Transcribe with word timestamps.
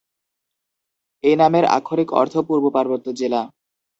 এই 1.23 1.35
নামের 1.35 1.65
আক্ষরিক 1.71 2.09
অর্থ 2.13 2.33
"পূর্ব 2.47 2.65
পার্বত্য 2.75 3.07
জেলা"। 3.13 3.41